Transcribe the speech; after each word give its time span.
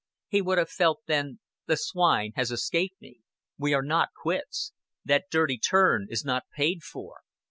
He 0.29 0.41
would 0.41 0.57
have 0.57 0.71
felt 0.71 1.01
then 1.05 1.41
"The 1.67 1.75
swine 1.77 2.31
has 2.35 2.49
escaped 2.49 2.99
me. 2.99 3.19
We 3.59 3.75
are 3.75 3.83
not 3.83 4.09
quits. 4.19 4.73
That 5.05 5.25
dirty 5.29 5.59
turn 5.59 6.07
is 6.09 6.25
not 6.25 6.49
paid 6.55 6.81
for." 6.81 7.17